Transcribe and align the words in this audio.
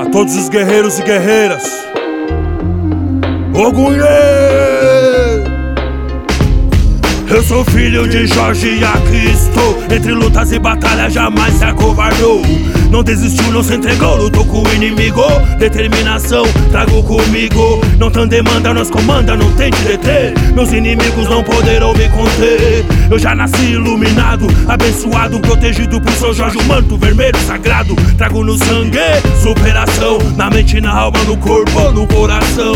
A 0.00 0.06
todos 0.06 0.34
os 0.34 0.48
guerreiros 0.48 0.98
e 0.98 1.02
guerreiras. 1.02 1.62
Ogunhê! 3.52 4.00
Eu 7.28 7.42
sou 7.44 7.62
filho 7.66 8.08
de 8.08 8.26
Jorge 8.26 8.66
e 8.68 9.30
estou 9.30 9.78
Entre 9.94 10.12
lutas 10.12 10.50
e 10.50 10.58
batalhas 10.58 11.12
jamais 11.12 11.54
se 11.54 11.64
acovardou 11.64 12.42
Não 12.90 13.04
desistiu, 13.04 13.52
não 13.52 13.62
se 13.62 13.74
entregou, 13.74 14.16
lutou 14.16 14.44
com 14.46 14.62
o 14.62 14.74
inimigo. 14.74 15.22
Determinação, 15.58 16.44
trago 16.72 17.02
comigo. 17.04 17.80
Não 17.98 18.10
tão 18.10 18.26
demanda, 18.26 18.74
nós 18.74 18.90
comanda, 18.90 19.36
não 19.36 19.52
tente 19.52 19.80
deter. 19.82 20.34
Meus 20.54 20.72
inimigos 20.72 21.28
não 21.28 21.44
poderão 21.44 21.92
me 21.92 22.08
conter. 22.08 22.84
Eu 23.08 23.18
já 23.18 23.34
nasci 23.34 23.72
iluminado, 23.72 24.46
abençoado 24.66 25.38
Protegido 25.38 26.00
por 26.00 26.12
São 26.14 26.34
Jorge, 26.34 26.58
o 26.58 26.64
manto 26.64 26.96
vermelho 26.96 27.38
sagrado 27.46 27.79
Trago 28.16 28.44
no 28.44 28.56
sangue, 28.58 28.98
superação 29.42 30.18
Na 30.36 30.50
mente, 30.50 30.80
na 30.80 30.92
alma, 30.92 31.18
no 31.24 31.36
corpo, 31.36 31.90
no 31.92 32.06
coração 32.06 32.74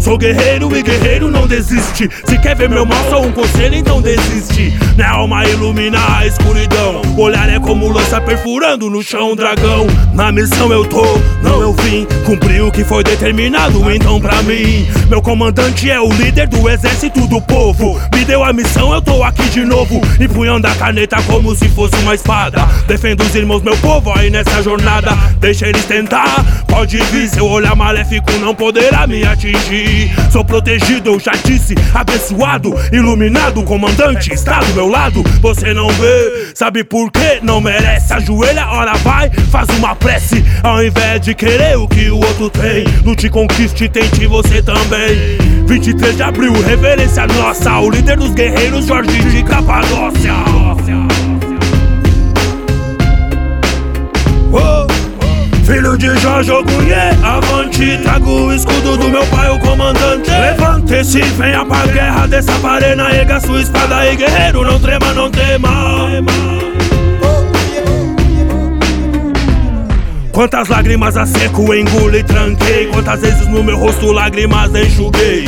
Sou 0.00 0.16
guerreiro 0.16 0.74
e 0.74 0.82
guerreiro 0.82 1.30
não 1.30 1.46
desiste. 1.46 2.08
Se 2.24 2.38
quer 2.38 2.56
ver 2.56 2.70
meu 2.70 2.86
mal, 2.86 2.98
só 3.10 3.20
um 3.20 3.30
conselho, 3.32 3.74
então 3.74 4.00
desiste. 4.00 4.72
Minha 5.00 5.12
alma 5.12 5.42
ilumina 5.46 5.98
a 6.18 6.26
escuridão. 6.26 7.00
Olhar 7.16 7.48
é 7.48 7.58
como 7.58 7.88
lança 7.88 8.20
perfurando 8.20 8.90
no 8.90 9.02
chão, 9.02 9.34
dragão. 9.34 9.86
Na 10.12 10.30
missão 10.30 10.70
eu 10.70 10.84
tô, 10.84 11.02
não 11.42 11.62
eu 11.62 11.72
vim. 11.72 12.06
Cumpri 12.26 12.60
o 12.60 12.70
que 12.70 12.84
foi 12.84 13.02
determinado, 13.02 13.90
então 13.90 14.20
pra 14.20 14.42
mim. 14.42 14.86
Meu 15.08 15.22
comandante 15.22 15.90
é 15.90 15.98
o 15.98 16.12
líder 16.12 16.48
do 16.48 16.68
exército 16.68 17.26
do 17.26 17.40
povo. 17.40 17.98
Me 18.14 18.26
deu 18.26 18.44
a 18.44 18.52
missão, 18.52 18.92
eu 18.92 19.00
tô 19.00 19.22
aqui 19.22 19.48
de 19.48 19.64
novo. 19.64 20.02
Empunhando 20.20 20.66
a 20.66 20.74
caneta 20.74 21.16
como 21.22 21.56
se 21.56 21.66
fosse 21.70 21.96
uma 22.02 22.14
espada. 22.14 22.68
Defendo 22.86 23.22
os 23.22 23.34
irmãos, 23.34 23.62
meu 23.62 23.78
povo, 23.78 24.12
aí 24.14 24.28
nessa 24.28 24.62
jornada. 24.62 25.12
Deixa 25.38 25.66
eles 25.66 25.86
tentar, 25.86 26.44
pode 26.66 26.98
vir. 27.04 27.26
Seu 27.26 27.46
olhar 27.46 27.74
maléfico 27.74 28.32
não 28.32 28.54
poderá 28.54 29.06
me 29.06 29.24
atingir. 29.24 30.10
Sou 30.30 30.44
protegido, 30.44 31.12
eu 31.14 31.18
já 31.18 31.32
disse, 31.42 31.74
abençoado, 31.94 32.74
iluminado, 32.92 33.62
comandante 33.62 34.34
está 34.34 34.58
do 34.58 34.74
meu 34.74 34.89
lado. 34.90 35.22
Você 35.40 35.72
não 35.72 35.88
vê, 35.88 36.52
sabe 36.54 36.84
por 36.84 37.10
quê? 37.10 37.38
Não 37.42 37.60
merece. 37.60 38.12
Ajoelha, 38.12 38.66
ora 38.68 38.94
vai, 38.98 39.30
faz 39.50 39.68
uma 39.78 39.94
prece. 39.94 40.44
Ao 40.62 40.82
invés 40.82 41.20
de 41.20 41.34
querer 41.34 41.78
o 41.78 41.86
que 41.88 42.10
o 42.10 42.16
outro 42.16 42.50
tem, 42.50 42.84
lute, 43.04 43.28
conquiste, 43.30 43.88
tente 43.88 44.26
você 44.26 44.62
também. 44.62 45.38
23 45.66 46.16
de 46.16 46.22
abril, 46.22 46.52
reverência 46.62 47.26
nossa, 47.28 47.78
o 47.78 47.90
líder 47.90 48.16
dos 48.16 48.32
guerreiros, 48.32 48.86
Jorge 48.86 49.18
de 49.30 49.42
Capadócia. 49.44 50.34
Oh. 54.52 54.89
Filho 55.70 55.96
de 55.96 56.18
Jorge 56.18 56.50
Ogunhê, 56.50 57.10
avante 57.22 57.96
Trago 58.02 58.28
o 58.28 58.52
escudo 58.52 58.96
do 58.96 59.08
meu 59.08 59.24
pai, 59.26 59.48
o 59.50 59.58
comandante. 59.60 60.28
Levante-se, 60.28 61.20
venha 61.20 61.64
pra 61.64 61.86
guerra 61.86 62.26
Dessa 62.26 62.50
arena, 62.66 63.08
erga 63.14 63.38
sua 63.38 63.60
espada 63.62 64.04
E 64.04 64.16
guerreiro, 64.16 64.64
não 64.64 64.80
trema, 64.80 65.14
não 65.14 65.30
tema. 65.30 65.70
Quantas 70.32 70.68
lágrimas 70.68 71.16
a 71.16 71.24
seco 71.24 71.72
engoli 71.72 72.18
e 72.18 72.24
tranquei. 72.24 72.88
Quantas 72.88 73.20
vezes 73.20 73.46
no 73.46 73.62
meu 73.62 73.78
rosto 73.78 74.10
lágrimas 74.10 74.74
enxuguei 74.74 75.44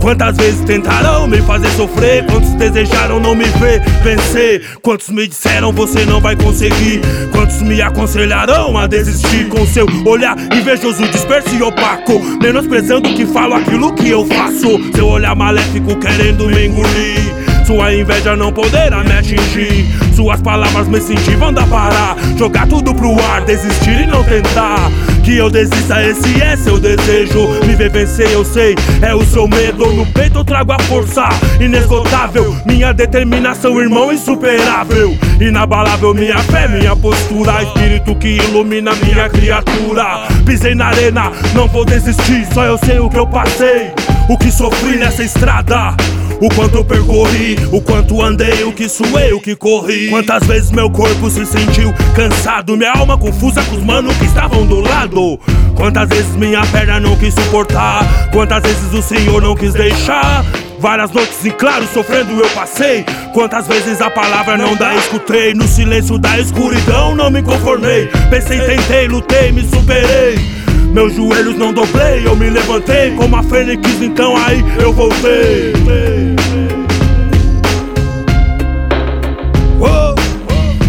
Quantas 0.00 0.36
vezes 0.36 0.60
tentaram 0.64 1.26
me 1.26 1.38
fazer 1.42 1.68
sofrer? 1.70 2.24
Quantos 2.26 2.50
desejaram 2.54 3.20
não 3.20 3.34
me 3.34 3.44
ver 3.44 3.80
vencer? 4.02 4.64
Quantos 4.80 5.08
me 5.10 5.26
disseram 5.26 5.72
você 5.72 6.04
não 6.04 6.20
vai 6.20 6.36
conseguir? 6.36 7.00
Quantos 7.32 7.60
me 7.62 7.82
aconselharam 7.82 8.76
a 8.78 8.86
desistir 8.86 9.48
com 9.48 9.66
seu 9.66 9.86
olhar 10.06 10.36
invejoso, 10.54 11.06
disperso 11.08 11.54
e 11.54 11.62
opaco? 11.62 12.20
Menosprezando 12.40 13.12
que 13.14 13.26
falo 13.26 13.54
aquilo 13.54 13.92
que 13.94 14.08
eu 14.08 14.24
faço. 14.26 14.78
Seu 14.94 15.06
olhar 15.06 15.34
maléfico 15.34 15.96
querendo 15.96 16.48
me 16.48 16.66
engolir. 16.66 17.38
Sua 17.66 17.94
inveja 17.94 18.34
não 18.34 18.50
poderá 18.50 19.04
me 19.04 19.12
atingir. 19.12 19.86
Suas 20.14 20.40
palavras 20.40 20.88
me 20.88 20.98
incentivam 20.98 21.50
a 21.50 21.66
parar. 21.66 22.16
Jogar 22.38 22.66
tudo 22.66 22.94
pro 22.94 23.12
ar, 23.24 23.44
desistir 23.44 24.04
e 24.04 24.06
não 24.06 24.24
tentar. 24.24 24.90
Que 25.28 25.36
eu 25.36 25.50
desista, 25.50 26.02
esse 26.02 26.40
é 26.40 26.56
seu 26.56 26.80
desejo. 26.80 27.48
Me 27.66 27.76
ver 27.76 27.90
vencer, 27.90 28.32
eu 28.32 28.42
sei, 28.42 28.74
é 29.02 29.14
o 29.14 29.22
seu 29.26 29.46
medo. 29.46 29.92
No 29.92 30.06
peito 30.06 30.38
eu 30.38 30.44
trago 30.44 30.72
a 30.72 30.78
força 30.78 31.28
inesgotável. 31.60 32.56
Minha 32.64 32.94
determinação, 32.94 33.78
irmão, 33.78 34.10
insuperável. 34.10 35.14
Inabalável, 35.38 36.14
minha 36.14 36.38
fé, 36.38 36.66
minha 36.66 36.96
postura. 36.96 37.62
Espírito 37.62 38.14
que 38.14 38.38
ilumina 38.38 38.94
minha 38.94 39.28
criatura. 39.28 40.26
Pisei 40.46 40.74
na 40.74 40.86
arena, 40.86 41.30
não 41.54 41.68
vou 41.68 41.84
desistir. 41.84 42.46
Só 42.54 42.64
eu 42.64 42.78
sei 42.78 42.98
o 42.98 43.10
que 43.10 43.18
eu 43.18 43.26
passei, 43.26 43.92
o 44.30 44.38
que 44.38 44.50
sofri 44.50 44.96
nessa 44.96 45.22
estrada. 45.22 45.94
O 46.40 46.48
quanto 46.54 46.76
eu 46.76 46.84
percorri, 46.84 47.56
o 47.72 47.80
quanto 47.80 48.22
andei, 48.22 48.62
o 48.62 48.72
que 48.72 48.88
suei, 48.88 49.32
o 49.32 49.40
que 49.40 49.56
corri. 49.56 50.08
Quantas 50.08 50.46
vezes 50.46 50.70
meu 50.70 50.88
corpo 50.88 51.28
se 51.28 51.44
sentiu 51.44 51.92
cansado, 52.14 52.76
minha 52.76 52.92
alma 52.92 53.18
confusa 53.18 53.60
com 53.64 53.74
os 53.74 53.82
manos 53.82 54.16
que 54.18 54.24
estavam 54.24 54.64
do 54.64 54.80
lado. 54.80 55.40
Quantas 55.74 56.08
vezes 56.08 56.36
minha 56.36 56.64
perna 56.66 57.00
não 57.00 57.16
quis 57.16 57.34
suportar, 57.34 58.30
quantas 58.30 58.62
vezes 58.62 58.94
o 58.94 59.02
Senhor 59.02 59.42
não 59.42 59.56
quis 59.56 59.72
deixar. 59.72 60.44
Várias 60.78 61.10
noites 61.10 61.44
em 61.44 61.50
claro 61.50 61.84
sofrendo 61.92 62.30
eu 62.38 62.48
passei. 62.50 63.04
Quantas 63.34 63.66
vezes 63.66 64.00
a 64.00 64.08
palavra 64.08 64.56
não 64.56 64.76
dá, 64.76 64.94
escutei. 64.94 65.52
No 65.54 65.66
silêncio 65.66 66.18
da 66.18 66.38
escuridão 66.38 67.16
não 67.16 67.32
me 67.32 67.42
conformei. 67.42 68.08
Pensei, 68.30 68.60
tentei, 68.60 69.08
lutei, 69.08 69.50
me 69.50 69.62
superei. 69.68 70.57
Meus 70.98 71.14
joelhos 71.14 71.56
não 71.56 71.72
dobrei, 71.72 72.26
eu 72.26 72.34
me 72.34 72.50
levantei 72.50 73.12
como 73.12 73.36
a 73.36 73.42
fênix, 73.44 74.02
então 74.02 74.36
aí 74.36 74.64
eu 74.82 74.92
voltei. 74.92 75.72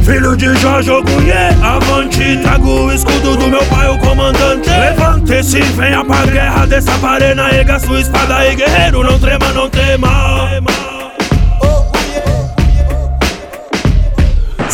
Filho 0.03 0.35
de 0.35 0.55
Jorge 0.55 0.89
Ogunhê, 0.89 1.49
avante 1.61 2.39
Trago 2.41 2.87
o 2.87 2.91
escudo 2.91 3.37
do 3.37 3.47
meu 3.49 3.63
pai, 3.65 3.87
o 3.87 3.99
comandante. 3.99 4.67
Levante-se, 4.67 5.61
venha 5.61 6.03
pra 6.03 6.25
guerra 6.25 6.65
Dessa 6.65 6.93
arena, 7.07 7.47
erga 7.53 7.79
sua 7.79 8.01
espada 8.01 8.47
E 8.47 8.55
guerreiro, 8.55 9.03
não 9.03 9.19
trema, 9.19 9.53
não 9.53 9.69
tema 9.69 10.09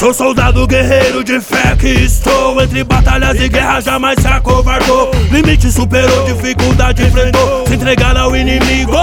Sou 0.06 0.14
soldado 0.14 0.68
guerreiro 0.68 1.24
de 1.24 1.42
fé 1.42 1.76
que 1.76 1.88
estou 1.88 2.62
Entre 2.62 2.84
batalhas 2.84 3.42
e 3.42 3.50
guerras 3.50 3.86
jamais 3.86 4.22
se 4.22 4.28
acovardou. 4.28 5.10
Limite 5.32 5.72
superou, 5.72 6.26
dificuldade 6.26 7.02
enfrentou. 7.02 7.66
Se 7.66 7.74
entregar 7.74 8.16
ao 8.16 8.36
inimigo 8.36 8.94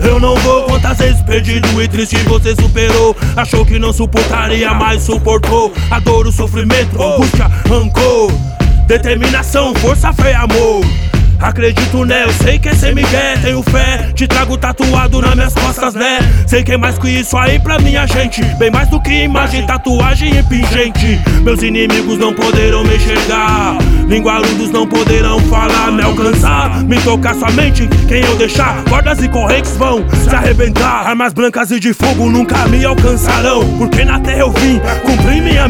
Eu 0.00 0.20
não 0.20 0.36
vou, 0.36 0.62
quantas 0.62 0.96
vezes 0.98 1.20
perdido 1.22 1.82
e 1.82 1.88
triste 1.88 2.18
você 2.18 2.54
superou. 2.54 3.16
Achou 3.34 3.66
que 3.66 3.80
não 3.80 3.92
suportaria, 3.92 4.72
mas 4.74 5.02
suportou. 5.02 5.72
A 5.90 5.98
dor, 5.98 6.28
o 6.28 6.30
sofrimento, 6.30 7.02
angústia, 7.02 7.50
rancor. 7.68 8.30
Determinação, 8.86 9.74
força, 9.74 10.12
fé 10.12 10.30
e 10.30 10.34
amor 10.34 11.03
Acredito 11.44 12.06
né, 12.06 12.24
eu 12.24 12.32
sei 12.32 12.58
que 12.58 12.74
cê 12.74 12.94
me 12.94 13.04
quer, 13.04 13.38
tenho 13.42 13.62
fé. 13.62 14.10
Te 14.14 14.26
trago 14.26 14.56
tatuado 14.56 15.20
nas 15.20 15.34
minhas 15.34 15.52
costas, 15.52 15.92
né? 15.92 16.18
Sei 16.46 16.64
que 16.64 16.72
é 16.72 16.76
mais 16.78 16.98
que 16.98 17.06
isso 17.06 17.36
aí 17.36 17.58
pra 17.58 17.78
minha 17.78 18.06
gente. 18.06 18.42
Bem 18.58 18.70
mais 18.70 18.88
do 18.88 18.98
que 18.98 19.24
imagem, 19.24 19.66
tatuagem 19.66 20.38
e 20.38 20.42
pingente. 20.42 21.20
Meus 21.42 21.62
inimigos 21.62 22.16
não 22.18 22.32
poderão 22.32 22.82
me 22.82 22.96
enxergar. 22.96 23.76
Linguarudos 24.08 24.70
não 24.70 24.86
poderão 24.86 25.38
falar, 25.40 25.92
me 25.92 26.02
alcançar. 26.02 26.82
Me 26.82 26.98
tocar 27.02 27.34
somente 27.34 27.86
quem 28.08 28.22
eu 28.24 28.36
deixar. 28.36 28.82
Cordas 28.84 29.22
e 29.22 29.28
correntes 29.28 29.76
vão 29.76 30.02
se 30.10 30.34
arrebentar. 30.34 31.06
Armas 31.08 31.34
brancas 31.34 31.70
e 31.70 31.78
de 31.78 31.92
fogo 31.92 32.30
nunca 32.30 32.66
me 32.68 32.82
alcançarão. 32.86 33.62
Porque 33.76 34.02
na 34.02 34.18
terra 34.18 34.40
eu 34.40 34.50
vim 34.50 34.80
minha 35.04 35.13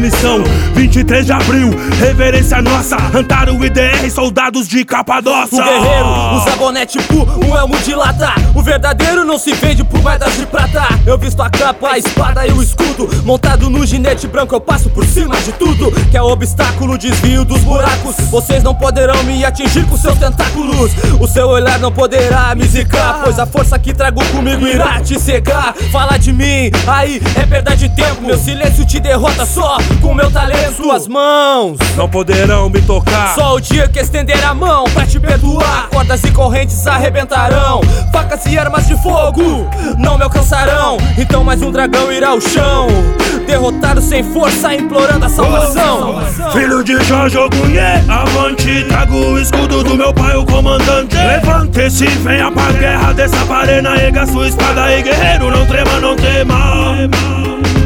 missão 0.05 0.43
23 0.75 1.25
de 1.25 1.31
abril, 1.31 1.71
reverência 1.99 2.61
nossa 2.61 2.95
Antaro 3.11 3.65
IDR, 3.65 4.07
soldados 4.11 4.67
de 4.67 4.85
Capadócia. 4.85 5.63
Guerreiro 5.63 6.35
usa 6.35 6.55
boné 6.57 6.85
tipo 6.85 7.27
um 7.43 7.57
elmo 7.57 7.75
de 7.79 7.95
lata. 7.95 8.35
O 8.53 8.61
verdadeiro 8.61 9.23
não 9.25 9.39
se 9.39 9.53
vende 9.53 9.83
por 9.83 9.99
moedas 10.03 10.37
de 10.37 10.45
prata. 10.45 10.83
Eu 11.07 11.17
visto 11.17 11.41
a 11.41 11.49
capa, 11.49 11.93
a 11.93 11.97
espada 11.97 12.45
e 12.45 12.51
o 12.51 12.61
escudo. 12.61 13.09
Montado 13.23 13.67
no 13.67 13.83
ginete 13.83 14.27
branco 14.27 14.53
eu 14.53 14.61
passo 14.61 14.89
por 14.91 15.03
cima 15.05 15.35
de 15.37 15.51
tudo. 15.53 15.91
Que 16.11 16.17
é 16.17 16.21
obstáculo, 16.21 16.99
desvio 16.99 17.43
dos 17.43 17.61
buracos. 17.61 18.15
Vocês 18.29 18.61
não 18.61 18.75
poderão 18.75 19.23
me 19.23 19.43
atingir 19.43 19.85
com 19.87 19.97
seus 19.97 20.19
tentáculos. 20.19 20.91
O 21.19 21.27
seu 21.27 21.47
olhar 21.47 21.79
não 21.79 21.91
poderá 21.91 22.53
me 22.53 22.65
zicar 22.65 23.21
Pois 23.23 23.39
a 23.39 23.45
força 23.47 23.79
que 23.79 23.93
trago 23.93 24.23
comigo 24.25 24.67
irá 24.67 25.01
te 25.01 25.19
cegar. 25.19 25.73
Fala 25.91 26.17
de 26.17 26.31
mim, 26.31 26.69
aí 26.85 27.19
é 27.35 27.45
perda 27.45 27.75
de 27.75 27.89
tempo. 27.89 28.21
Meu 28.21 28.37
silêncio 28.37 28.85
te 28.85 28.99
derrota 28.99 29.45
só 29.45 29.77
com 30.01 30.13
meu 30.13 30.31
talento. 30.31 30.75
Suas 30.75 31.07
mãos. 31.07 31.77
Não 31.95 32.09
poderão 32.09 32.69
me 32.69 32.81
tocar. 32.81 33.33
Só 33.35 33.55
o 33.55 33.59
dia 33.59 33.87
que 33.87 33.99
estender 33.99 34.43
a 34.45 34.53
mão 34.53 34.85
pra 34.85 35.05
te 35.05 35.19
perdoar. 35.19 35.89
Cordas 35.89 36.23
e 36.23 36.31
correntes 36.31 36.85
arrebentarão. 36.87 37.81
Facas 38.11 38.45
e 38.45 38.57
armas 38.57 38.87
de 38.87 38.95
fogo 39.01 39.67
não 39.97 40.17
me 40.17 40.23
alcançarão. 40.23 40.97
Então 41.17 41.43
mais 41.43 41.61
um 41.61 41.71
dragão 41.71 42.11
irá 42.11 42.29
ao 42.29 42.41
chão. 42.41 42.87
Derrotado 43.47 44.01
sem 44.01 44.23
força, 44.23 44.73
implorando 44.73 45.25
a 45.25 45.29
salvação. 45.29 46.21
Filho 46.51 46.83
de 46.83 47.01
Jorge 47.03 47.37
Ogunhê, 47.37 48.01
Avante, 48.09 48.85
trago 48.87 49.15
o 49.15 49.39
escudo 49.39 49.83
do 49.83 49.95
meu 49.95 50.13
pai, 50.13 50.35
o 50.35 50.45
comandante. 50.45 51.15
Levante-se, 51.15 52.07
venha 52.07 52.51
pra 52.51 52.71
guerra 52.71 53.13
dessa 53.13 53.45
parena 53.45 53.95
Erga 53.95 54.25
sua 54.25 54.47
espada 54.47 54.91
e 54.97 55.01
guerreiro, 55.01 55.51
não 55.51 55.65
trema, 55.65 55.99
não 55.99 56.15
tema 56.15 57.84